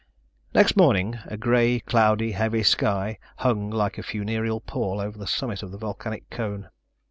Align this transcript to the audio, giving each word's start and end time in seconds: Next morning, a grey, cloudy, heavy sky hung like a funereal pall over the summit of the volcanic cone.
Next 0.55 0.75
morning, 0.75 1.19
a 1.27 1.37
grey, 1.37 1.79
cloudy, 1.79 2.31
heavy 2.31 2.63
sky 2.63 3.19
hung 3.37 3.69
like 3.69 3.99
a 3.99 4.01
funereal 4.01 4.59
pall 4.59 4.99
over 4.99 5.15
the 5.19 5.27
summit 5.27 5.61
of 5.61 5.69
the 5.69 5.77
volcanic 5.77 6.27
cone. 6.31 6.69